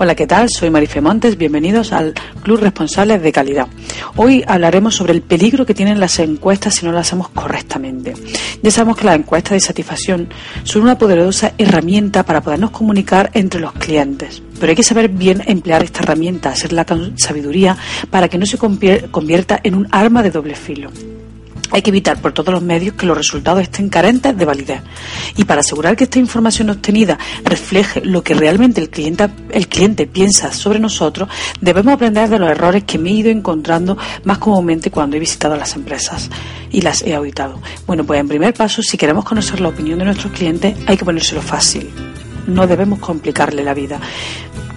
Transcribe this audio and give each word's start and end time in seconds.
Hola, 0.00 0.14
¿qué 0.14 0.28
tal? 0.28 0.48
Soy 0.48 0.70
Marife 0.70 1.00
Montes. 1.00 1.36
Bienvenidos 1.36 1.92
al 1.92 2.14
Club 2.44 2.60
Responsables 2.60 3.20
de 3.20 3.32
Calidad. 3.32 3.66
Hoy 4.14 4.44
hablaremos 4.46 4.94
sobre 4.94 5.12
el 5.12 5.22
peligro 5.22 5.66
que 5.66 5.74
tienen 5.74 5.98
las 5.98 6.20
encuestas 6.20 6.76
si 6.76 6.86
no 6.86 6.92
las 6.92 7.08
hacemos 7.08 7.30
correctamente. 7.30 8.14
Ya 8.62 8.70
sabemos 8.70 8.96
que 8.96 9.06
las 9.06 9.16
encuestas 9.16 9.54
de 9.54 9.60
satisfacción 9.60 10.28
son 10.62 10.82
una 10.82 10.98
poderosa 10.98 11.52
herramienta 11.58 12.22
para 12.22 12.42
podernos 12.42 12.70
comunicar 12.70 13.30
entre 13.34 13.60
los 13.60 13.72
clientes. 13.72 14.40
Pero 14.60 14.70
hay 14.70 14.76
que 14.76 14.84
saber 14.84 15.08
bien 15.08 15.42
emplear 15.44 15.82
esta 15.82 16.04
herramienta, 16.04 16.50
hacerla 16.50 16.84
con 16.84 17.18
sabiduría 17.18 17.76
para 18.08 18.28
que 18.28 18.38
no 18.38 18.46
se 18.46 18.56
convierta 18.56 19.58
en 19.64 19.74
un 19.74 19.88
arma 19.90 20.22
de 20.22 20.30
doble 20.30 20.54
filo. 20.54 20.92
Hay 21.70 21.82
que 21.82 21.90
evitar 21.90 22.20
por 22.20 22.32
todos 22.32 22.52
los 22.52 22.62
medios 22.62 22.94
que 22.94 23.06
los 23.06 23.16
resultados 23.16 23.62
estén 23.62 23.88
carentes 23.88 24.36
de 24.36 24.44
validez. 24.44 24.80
Y 25.36 25.44
para 25.44 25.60
asegurar 25.60 25.96
que 25.96 26.04
esta 26.04 26.18
información 26.18 26.70
obtenida 26.70 27.18
refleje 27.44 28.00
lo 28.00 28.22
que 28.22 28.34
realmente 28.34 28.80
el 28.80 28.88
cliente, 28.88 29.28
el 29.50 29.68
cliente 29.68 30.06
piensa 30.06 30.52
sobre 30.52 30.78
nosotros, 30.78 31.28
debemos 31.60 31.94
aprender 31.94 32.28
de 32.28 32.38
los 32.38 32.50
errores 32.50 32.84
que 32.84 32.98
me 32.98 33.10
he 33.10 33.14
ido 33.14 33.30
encontrando 33.30 33.98
más 34.24 34.38
comúnmente 34.38 34.90
cuando 34.90 35.16
he 35.16 35.20
visitado 35.20 35.56
las 35.56 35.74
empresas 35.76 36.30
y 36.70 36.80
las 36.80 37.02
he 37.02 37.14
auditado. 37.14 37.60
Bueno, 37.86 38.04
pues 38.04 38.20
en 38.20 38.28
primer 38.28 38.54
paso, 38.54 38.82
si 38.82 38.96
queremos 38.96 39.24
conocer 39.24 39.60
la 39.60 39.68
opinión 39.68 39.98
de 39.98 40.06
nuestros 40.06 40.32
clientes, 40.32 40.74
hay 40.86 40.96
que 40.96 41.04
ponérselo 41.04 41.42
fácil. 41.42 41.90
No 42.46 42.66
debemos 42.66 42.98
complicarle 42.98 43.62
la 43.62 43.74
vida. 43.74 44.00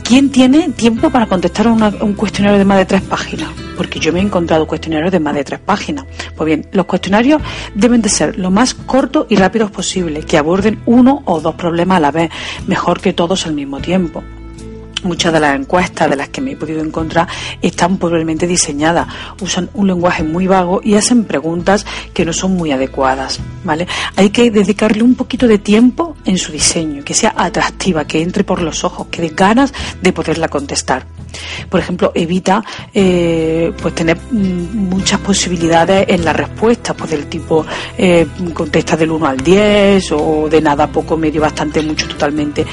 ¿Quién 0.04 0.30
tiene 0.30 0.70
tiempo 0.70 1.10
para 1.10 1.26
contestar 1.26 1.68
un 1.68 2.14
cuestionario 2.16 2.60
de 2.60 2.66
más 2.66 2.78
de 2.80 2.86
tres 2.86 3.02
páginas? 3.02 3.48
Porque 3.82 4.00
yo 4.00 4.14
me 4.14 4.20
he 4.20 4.22
encontrado 4.22 4.68
cuestionarios 4.68 5.12
de 5.12 5.20
más 5.20 5.34
de 5.34 5.44
tres 5.44 5.60
páginas. 5.60 6.06
Pues 6.36 6.46
bien, 6.46 6.68
los 6.72 6.86
cuestionarios 6.86 7.42
deben 7.74 8.04
de 8.04 8.10
ser 8.10 8.38
lo 8.38 8.52
más 8.52 8.76
cortos 8.76 9.26
y 9.28 9.38
rápidos 9.38 9.72
posible, 9.72 10.22
que 10.22 10.38
aborden 10.38 10.84
uno 10.86 11.24
o 11.26 11.42
dos 11.42 11.56
problemas 11.56 11.98
a 11.98 12.00
la 12.00 12.12
vez, 12.12 12.30
mejor 12.68 13.02
que 13.02 13.12
todos 13.12 13.48
al 13.48 13.56
mismo 13.56 13.80
tiempo. 13.80 14.24
Muchas 15.02 15.34
de 15.34 15.40
las 15.40 15.60
encuestas 15.60 16.12
de 16.12 16.16
las 16.16 16.30
que 16.30 16.42
me 16.42 16.52
he 16.52 16.56
podido 16.56 16.84
encontrar 16.84 17.28
están 17.60 17.98
pobremente 17.98 18.46
diseñadas, 18.46 19.08
usan 19.42 19.68
un 19.74 19.88
lenguaje 19.88 20.22
muy 20.22 20.46
vago 20.46 20.80
y 20.84 20.94
hacen 20.94 21.24
preguntas 21.24 21.84
que 22.14 22.24
no 22.24 22.34
son 22.34 22.56
muy 22.56 22.72
adecuadas, 22.72 23.40
¿vale? 23.64 23.88
Hay 24.16 24.30
que 24.30 24.52
dedicarle 24.52 25.02
un 25.02 25.16
poquito 25.16 25.48
de 25.48 25.58
tiempo 25.58 26.16
en 26.24 26.38
su 26.38 26.52
diseño, 26.52 27.04
que 27.04 27.16
sea 27.16 27.34
atractiva, 27.36 28.06
que 28.06 28.22
entre 28.22 28.44
por 28.44 28.62
los 28.62 28.84
ojos, 28.84 29.08
que 29.10 29.24
dé 29.24 29.30
ganas 29.30 29.74
de 30.04 30.14
poderla 30.14 30.50
contestar. 30.50 31.04
Por 31.70 31.80
ejemplo, 31.80 32.12
evita 32.14 32.64
eh, 32.94 33.72
pues 33.82 33.96
tener 33.96 34.18
mm, 34.18 34.90
muchas 34.90 35.20
posibilidades 35.20 36.06
en 36.10 36.26
la 36.26 36.34
respuesta, 36.34 36.94
pues 36.94 37.12
del 37.12 37.28
tipo 37.28 37.66
eh, 37.98 38.28
contesta 38.54 38.98
del 38.98 39.12
1 39.12 39.26
al 39.26 39.38
10 39.38 40.12
o 40.14 40.48
de 40.50 40.62
nada, 40.62 40.88
poco, 40.88 41.18
medio, 41.18 41.42
bastante, 41.42 41.82
mucho, 41.82 42.08
totalmente 42.08 42.66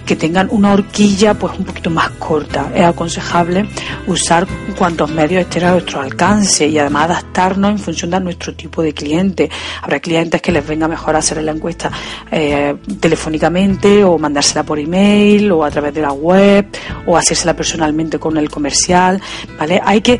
que, 0.00 0.16
tengan 0.16 0.48
una 0.50 0.72
horquilla 0.72 1.34
pues 1.34 1.58
un 1.58 1.64
poquito 1.64 1.90
más 1.90 2.10
corta. 2.10 2.70
Es 2.74 2.84
aconsejable 2.84 3.66
usar 4.06 4.46
cuantos 4.78 5.10
medios 5.10 5.42
estén 5.42 5.64
a 5.64 5.72
nuestro 5.72 6.00
alcance 6.00 6.66
y 6.66 6.78
además 6.78 7.04
adaptarnos 7.04 7.72
en 7.72 7.78
función 7.78 8.10
de 8.10 8.20
nuestro 8.20 8.54
tipo 8.54 8.82
de 8.82 8.94
cliente. 8.94 9.50
Habrá 9.82 10.00
clientes 10.00 10.40
que 10.40 10.52
les 10.52 10.66
venga 10.66 10.88
mejor 10.88 11.16
hacer 11.16 11.42
la 11.42 11.52
encuesta 11.52 11.90
eh, 12.30 12.74
telefónicamente 13.00 14.04
o 14.04 14.18
mandársela 14.18 14.62
por 14.62 14.78
email 14.78 15.52
o 15.52 15.64
a 15.64 15.70
través 15.70 15.92
de 15.92 16.00
la 16.00 16.12
web 16.12 16.66
o 17.06 17.16
hacérsela 17.16 17.54
personalmente 17.54 18.18
con 18.18 18.36
el 18.36 18.48
comercial, 18.48 19.20
¿vale? 19.58 19.80
Hay 19.84 20.00
que 20.00 20.18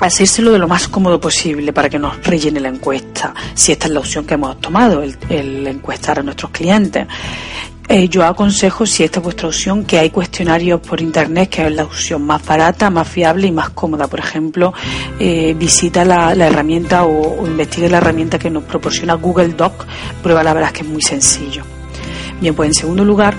hacérselo 0.00 0.52
de 0.52 0.58
lo 0.58 0.68
más 0.68 0.88
cómodo 0.88 1.20
posible 1.20 1.72
para 1.72 1.88
que 1.88 1.98
nos 1.98 2.22
rellene 2.24 2.60
la 2.60 2.68
encuesta, 2.68 3.34
si 3.54 3.72
esta 3.72 3.86
es 3.86 3.92
la 3.92 4.00
opción 4.00 4.26
que 4.26 4.34
hemos 4.34 4.60
tomado, 4.60 5.02
el, 5.02 5.16
el 5.28 5.66
encuestar 5.66 6.18
a 6.18 6.22
nuestros 6.22 6.50
clientes. 6.50 7.06
Eh, 7.88 8.08
yo 8.08 8.24
aconsejo, 8.24 8.84
si 8.84 9.04
esta 9.04 9.20
es 9.20 9.24
vuestra 9.24 9.46
opción, 9.46 9.84
que 9.84 9.98
hay 9.98 10.10
cuestionarios 10.10 10.80
por 10.80 11.00
internet, 11.00 11.48
que 11.48 11.66
es 11.66 11.72
la 11.72 11.84
opción 11.84 12.22
más 12.22 12.44
barata, 12.44 12.90
más 12.90 13.06
fiable 13.06 13.46
y 13.46 13.52
más 13.52 13.70
cómoda. 13.70 14.08
Por 14.08 14.18
ejemplo, 14.18 14.74
eh, 15.20 15.54
visita 15.56 16.04
la, 16.04 16.32
herramienta 16.32 17.04
o, 17.04 17.46
investigue 17.46 17.88
la 17.88 17.98
herramienta 17.98 18.38
que 18.40 18.50
nos 18.50 18.64
proporciona 18.64 19.14
Google 19.14 19.50
Doc. 19.50 19.86
Prueba 20.20 20.42
la 20.42 20.52
verdad 20.52 20.70
es 20.70 20.78
que 20.78 20.82
es 20.82 20.88
muy 20.88 21.02
sencillo. 21.02 21.62
Bien, 22.40 22.54
pues 22.56 22.68
en 22.68 22.74
segundo 22.74 23.04
lugar, 23.04 23.34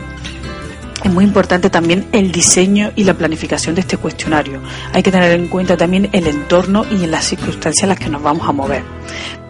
es 1.04 1.12
muy 1.12 1.26
importante 1.26 1.70
también 1.70 2.08
el 2.14 2.32
diseño 2.32 2.92
y 2.96 3.04
la 3.04 3.14
planificación 3.16 3.76
de 3.76 3.82
este 3.82 3.98
cuestionario. 3.98 4.62
Hay 4.94 5.04
que 5.04 5.12
tener 5.12 5.32
en 5.34 5.48
cuenta 5.50 5.76
también 5.76 6.10
el 6.14 6.26
entorno 6.26 6.86
y 6.90 7.06
las 7.06 7.26
circunstancias 7.26 7.84
en 7.84 7.90
las 7.90 8.00
que 8.00 8.10
nos 8.10 8.24
vamos 8.24 8.48
a 8.48 8.54
mover 8.54 8.84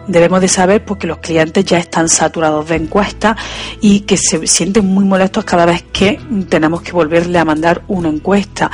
debemos 0.08 0.40
de 0.40 0.48
saber 0.48 0.84
porque 0.84 1.06
los 1.06 1.18
clientes 1.18 1.64
ya 1.64 1.78
están 1.78 2.08
saturados 2.08 2.68
de 2.68 2.76
encuestas 2.76 3.36
y 3.80 4.00
que 4.00 4.16
se 4.16 4.46
sienten 4.46 4.86
muy 4.86 5.04
molestos 5.04 5.44
cada 5.44 5.66
vez 5.66 5.84
que 5.92 6.18
tenemos 6.48 6.82
que 6.82 6.92
volverle 6.92 7.38
a 7.38 7.44
mandar 7.44 7.82
una 7.86 8.08
encuesta, 8.08 8.70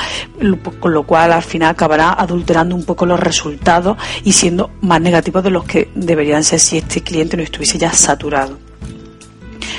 con 0.81 0.95
lo 0.95 1.03
cual 1.03 1.33
al 1.33 1.43
final 1.43 1.71
acabará 1.71 2.13
adulterando 2.13 2.75
un 2.75 2.85
poco 2.85 3.05
los 3.05 3.21
resultados 3.21 3.99
y 4.23 4.33
siendo 4.33 4.71
más 4.81 5.01
negativos 5.01 5.45
de 5.45 5.51
los 5.51 5.65
que 5.65 5.91
deberían 5.95 6.45
ser 6.45 6.61
si 6.61 6.79
este 6.79 7.03
cliente 7.03 7.37
no 7.37 7.43
estuviese 7.43 7.79
ya 7.79 7.93
saturado. 7.93 8.64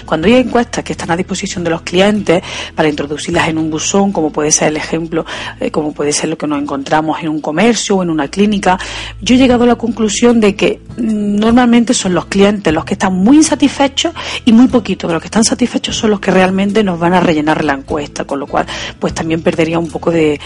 Cuando 0.05 0.27
hay 0.27 0.35
encuestas 0.35 0.83
que 0.83 0.93
están 0.93 1.11
a 1.11 1.17
disposición 1.17 1.63
de 1.63 1.69
los 1.69 1.81
clientes 1.81 2.43
para 2.75 2.87
introducirlas 2.89 3.47
en 3.49 3.57
un 3.57 3.69
buzón, 3.69 4.11
como 4.11 4.31
puede 4.31 4.51
ser 4.51 4.69
el 4.69 4.77
ejemplo, 4.77 5.25
eh, 5.59 5.71
como 5.71 5.93
puede 5.93 6.13
ser 6.13 6.29
lo 6.29 6.37
que 6.37 6.47
nos 6.47 6.61
encontramos 6.61 7.19
en 7.21 7.29
un 7.29 7.41
comercio 7.41 7.97
o 7.97 8.03
en 8.03 8.09
una 8.09 8.27
clínica, 8.27 8.77
yo 9.21 9.35
he 9.35 9.37
llegado 9.37 9.63
a 9.63 9.67
la 9.67 9.75
conclusión 9.75 10.39
de 10.39 10.55
que 10.55 10.81
mm, 10.97 11.35
normalmente 11.35 11.93
son 11.93 12.13
los 12.13 12.25
clientes 12.25 12.73
los 12.73 12.85
que 12.85 12.93
están 12.93 13.13
muy 13.13 13.37
insatisfechos 13.37 14.13
y 14.45 14.51
muy 14.51 14.67
poquitos 14.67 15.07
de 15.07 15.13
los 15.13 15.21
que 15.21 15.27
están 15.27 15.43
satisfechos 15.43 15.95
son 15.95 16.11
los 16.11 16.19
que 16.19 16.31
realmente 16.31 16.83
nos 16.83 16.99
van 16.99 17.13
a 17.13 17.19
rellenar 17.19 17.63
la 17.63 17.73
encuesta, 17.73 18.25
con 18.25 18.39
lo 18.39 18.47
cual 18.47 18.65
pues 18.99 19.13
también 19.13 19.41
perdería 19.41 19.79
un 19.79 19.89
poco 19.89 20.11
de 20.11 20.39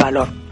valor. 0.00 0.45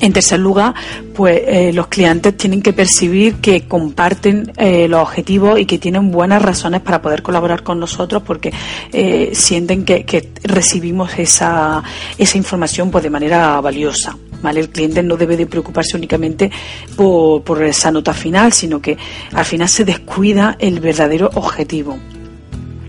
En 0.00 0.12
tercer 0.12 0.38
lugar, 0.38 0.74
pues 1.14 1.40
eh, 1.44 1.72
los 1.72 1.88
clientes 1.88 2.36
tienen 2.36 2.62
que 2.62 2.72
percibir 2.72 3.36
que 3.36 3.66
comparten 3.66 4.52
eh, 4.56 4.86
los 4.86 5.02
objetivos 5.02 5.58
y 5.58 5.66
que 5.66 5.78
tienen 5.78 6.10
buenas 6.12 6.40
razones 6.40 6.82
para 6.82 7.02
poder 7.02 7.22
colaborar 7.22 7.64
con 7.64 7.80
nosotros 7.80 8.22
porque 8.24 8.52
eh, 8.92 9.30
sienten 9.34 9.84
que, 9.84 10.28
recibimos 10.44 11.18
esa, 11.18 11.82
esa 12.16 12.38
información 12.38 12.90
pues, 12.90 13.02
de 13.02 13.10
manera 13.10 13.60
valiosa. 13.60 14.16
¿Vale? 14.40 14.60
El 14.60 14.68
cliente 14.68 15.02
no 15.02 15.16
debe 15.16 15.36
de 15.36 15.46
preocuparse 15.46 15.96
únicamente 15.96 16.48
por, 16.94 17.42
por 17.42 17.60
esa 17.64 17.90
nota 17.90 18.14
final, 18.14 18.52
sino 18.52 18.80
que 18.80 18.96
al 19.32 19.44
final 19.44 19.68
se 19.68 19.84
descuida 19.84 20.56
el 20.60 20.78
verdadero 20.78 21.28
objetivo 21.34 21.98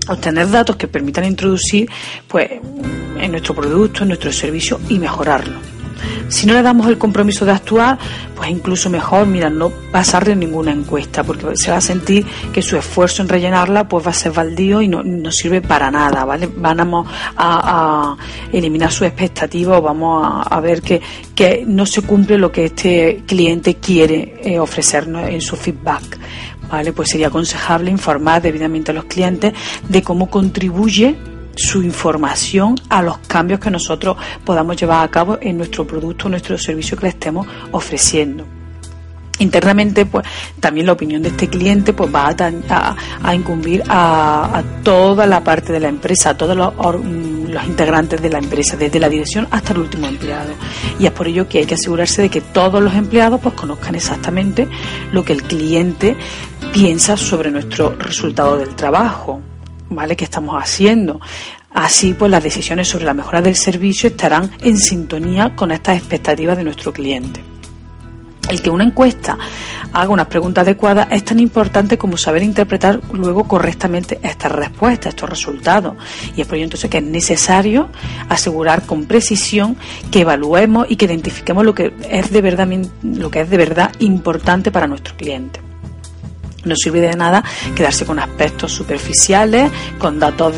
obtener 0.08 0.50
datos 0.50 0.76
que 0.76 0.88
permitan 0.88 1.26
introducir 1.26 1.90
pues 2.28 2.50
en 3.20 3.32
nuestro 3.32 3.56
producto, 3.56 4.04
en 4.04 4.10
nuestro 4.10 4.32
servicio 4.32 4.80
y 4.90 5.00
mejorarlo. 5.00 5.79
Si 6.28 6.46
no 6.46 6.54
le 6.54 6.62
damos 6.62 6.88
el 6.88 6.98
compromiso 6.98 7.46
de 7.46 7.52
actuar, 7.52 7.98
pues 8.36 8.50
incluso 8.50 8.90
mejor, 8.90 9.28
mira, 9.28 9.50
no 9.50 9.70
pasarle 9.92 10.36
ninguna 10.36 10.72
encuesta, 10.72 11.24
porque 11.24 11.48
se 11.56 11.72
va 11.72 11.78
a 11.78 11.82
sentir 11.82 12.26
que 12.54 12.62
su 12.62 12.78
esfuerzo 12.78 13.22
en 13.22 13.30
rellenarla 13.30 13.88
pues 13.88 14.06
va 14.06 14.12
a 14.12 14.14
ser 14.14 14.32
baldío 14.32 14.82
y 14.82 14.88
no, 14.88 15.32
sirve 15.32 15.62
para 15.62 15.92
nada, 15.92 16.24
¿vale? 16.24 16.50
Vamos 16.56 17.08
a, 17.36 18.16
eliminar 18.52 18.92
su 18.92 19.06
expectativa 19.06 19.78
o 19.78 19.82
vamos 19.82 20.46
a, 20.50 20.60
ver 20.60 20.82
que, 20.82 21.02
no 21.68 21.86
se 21.86 22.02
cumple 22.02 22.38
lo 22.38 22.52
que 22.52 22.66
este 22.66 23.24
cliente 23.26 23.76
quiere 23.76 24.40
eh, 24.44 24.60
ofrecernos 24.60 25.28
en 25.30 25.42
su 25.42 25.56
feedback. 25.56 26.18
¿Vale? 26.70 26.94
Pues 26.94 27.10
sería 27.10 27.28
aconsejable 27.28 27.90
informar 27.90 28.44
debidamente 28.44 28.92
a 28.92 28.94
los 28.94 29.06
clientes 29.06 29.54
de 29.88 30.04
cómo 30.04 30.30
contribuye 30.30 31.16
su 31.56 31.84
información 31.84 32.76
a 32.90 33.02
los 33.02 33.18
cambios 33.20 33.60
que 33.60 33.70
nosotros 33.70 34.18
podamos 34.46 34.78
llevar 34.78 35.04
a 35.04 35.12
cabo 35.12 35.38
en 35.42 35.58
nuestro 35.58 35.86
producto, 35.86 36.28
o 36.28 36.30
nuestro 36.30 36.58
servicio 36.58 36.98
que 36.98 37.04
le 37.04 37.10
estemos 37.10 37.48
ofreciendo. 37.72 38.46
Internamente, 39.40 40.06
pues 40.06 40.26
también 40.60 40.86
la 40.86 40.92
opinión 40.92 41.22
de 41.22 41.30
este 41.30 41.48
cliente 41.48 41.94
pues 41.94 42.14
va 42.14 42.36
a, 43.24 43.36
incumbir 43.36 43.84
a, 43.88 44.62
toda 44.84 45.26
la 45.26 45.42
parte 45.42 45.72
de 45.72 45.80
la 45.80 45.88
empresa, 45.88 46.32
a 46.32 46.38
todos 46.38 46.58
los, 46.58 46.74
los, 46.76 47.64
integrantes 47.66 48.22
de 48.22 48.30
la 48.30 48.40
empresa, 48.40 48.76
desde 48.76 49.00
la 49.00 49.08
dirección 49.08 49.48
hasta 49.50 49.72
el 49.72 49.80
último 49.80 50.08
empleado. 50.08 50.52
Y 51.00 51.06
es 51.06 51.12
por 51.12 51.28
ello 51.28 51.48
que 51.48 51.60
hay 51.60 51.66
que 51.66 51.76
asegurarse 51.76 52.22
de 52.22 52.30
que 52.30 52.42
todos 52.42 52.84
los 52.84 52.94
empleados 52.94 53.40
pues 53.40 53.56
conozcan 53.56 53.96
exactamente 53.96 54.68
lo 55.14 55.24
que 55.24 55.34
el 55.34 55.44
cliente 55.44 56.18
piensa 56.74 57.16
sobre 57.16 57.50
nuestro 57.50 57.96
resultado 57.96 58.58
del 58.58 58.76
trabajo 58.76 59.42
¿vale? 59.90 60.16
que 60.16 60.26
estamos 60.26 60.62
haciendo. 60.62 61.20
Así, 61.72 62.14
pues 62.14 62.32
las 62.32 62.44
decisiones 62.44 62.88
sobre 62.88 63.06
la 63.06 63.14
mejora 63.14 63.42
del 63.42 63.56
servicio 63.56 64.10
estarán 64.10 64.52
en 64.62 64.78
sintonía 64.78 65.56
con 65.56 65.72
estas 65.72 65.98
expectativas 65.98 66.58
de 66.58 66.64
nuestro 66.64 66.92
cliente. 66.92 67.44
El 68.50 68.64
que 68.64 68.72
una 68.72 68.84
encuesta 68.84 69.38
haga 69.94 70.10
unas 70.10 70.26
preguntas 70.26 70.64
adecuadas 70.64 71.08
es 71.12 71.24
tan 71.24 71.40
importante 71.40 72.00
como 72.00 72.18
saber 72.18 72.42
interpretar 72.42 73.00
luego 73.14 73.48
correctamente 73.48 74.20
estas 74.24 74.52
respuestas, 74.52 75.10
estos 75.10 75.30
resultados. 75.30 75.96
Y 76.36 76.42
es 76.42 76.48
por 76.48 76.56
ello 76.56 76.64
entonces 76.64 76.90
que 76.90 76.98
es 76.98 77.04
necesario 77.04 77.90
asegurar 78.28 78.88
con 78.88 79.06
precisión 79.06 79.78
que 80.10 80.22
evaluemos 80.22 80.88
y 80.90 80.96
que 80.96 81.06
identifiquemos 81.06 81.64
lo 81.64 81.76
que 81.76 81.94
es 82.10 82.32
de 82.32 82.42
verdad, 82.42 82.68
lo 83.04 83.30
que 83.30 83.42
es 83.42 83.50
de 83.52 83.58
verdad 83.58 83.92
importante 84.00 84.72
para 84.72 84.88
nuestro 84.88 85.16
cliente. 85.16 85.69
No 86.70 86.76
sirve 86.76 87.02
de 87.02 87.16
nada 87.16 87.44
quedarse 87.76 88.06
con 88.06 88.20
aspectos 88.20 88.72
superficiales, 88.72 89.72
con 89.98 90.20
datos 90.20 90.54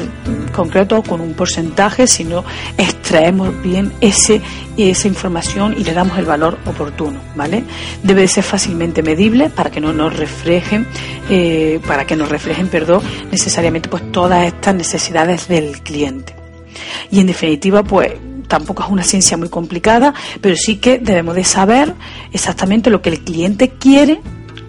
concretos, 0.51 1.07
con 1.07 1.21
un 1.21 1.33
porcentaje, 1.33 2.05
sino 2.05 2.43
extraemos 2.77 3.61
bien 3.61 3.93
ese, 4.01 4.41
esa 4.77 5.07
información 5.07 5.73
y 5.77 5.83
le 5.83 5.93
damos 5.93 6.17
el 6.17 6.25
valor 6.25 6.57
oportuno, 6.65 7.19
¿vale? 7.35 7.63
Debe 8.03 8.21
de 8.21 8.27
ser 8.27 8.43
fácilmente 8.43 9.01
medible 9.01 9.49
para 9.49 9.71
que 9.71 9.79
no 9.79 9.93
nos 9.93 10.15
reflejen, 10.15 10.85
eh, 11.29 11.79
para 11.87 12.05
que 12.05 12.15
nos 12.15 12.29
reflejen, 12.29 12.67
perdón, 12.67 13.01
necesariamente 13.31 13.89
pues 13.89 14.11
todas 14.11 14.45
estas 14.45 14.75
necesidades 14.75 15.47
del 15.47 15.81
cliente. 15.81 16.35
Y 17.09 17.19
en 17.19 17.27
definitiva, 17.27 17.83
pues 17.83 18.13
tampoco 18.51 18.83
es 18.83 18.89
una 18.89 19.03
ciencia 19.03 19.37
muy 19.37 19.47
complicada, 19.47 20.13
pero 20.41 20.57
sí 20.57 20.75
que 20.75 20.99
debemos 20.99 21.35
de 21.35 21.45
saber 21.45 21.93
exactamente 22.33 22.89
lo 22.89 23.01
que 23.01 23.09
el 23.09 23.21
cliente 23.21 23.69
quiere 23.69 24.19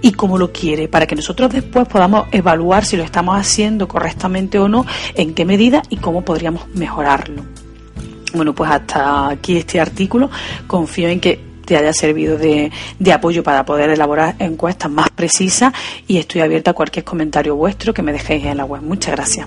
y 0.03 0.13
cómo 0.13 0.37
lo 0.37 0.53
quiere, 0.53 0.89
para 0.89 1.07
que 1.07 1.15
nosotros 1.15 1.53
después 1.53 1.89
podamos 1.89 2.27
evaluar 2.33 2.85
si 2.85 2.97
lo 2.97 3.05
estamos 3.05 3.39
haciendo 3.39 3.89
correctamente 3.89 4.59
o 4.59 4.69
no, 4.69 4.85
en 5.15 5.33
qué 5.33 5.45
medida 5.45 5.83
y 5.89 5.97
cómo 5.97 6.23
podríamos 6.23 6.69
mejorarlo. 6.75 7.45
Bueno, 8.35 8.55
pues 8.55 8.71
hasta 8.71 9.29
aquí 9.29 9.57
este 9.57 9.81
artículo. 9.81 10.31
Confío 10.67 11.09
en 11.09 11.21
que 11.21 11.53
te 11.65 11.77
haya 11.77 11.93
servido 11.93 12.37
de, 12.37 12.73
de, 12.99 13.13
apoyo 13.13 13.43
para 13.43 13.65
poder 13.65 13.91
elaborar 13.91 14.35
encuestas 14.39 14.91
más 14.91 15.11
precisas 15.11 15.73
y 16.09 16.19
estoy 16.19 16.41
abierta 16.41 16.73
a 16.73 16.75
cualquier 16.75 17.05
comentario 17.05 17.55
vuestro 17.55 17.95
que 17.95 18.03
me 18.03 18.13
dejéis 18.13 18.47
en 18.47 18.57
la 18.57 18.65
web. 18.65 18.83
Muchas 18.83 19.15
gracias. 19.15 19.47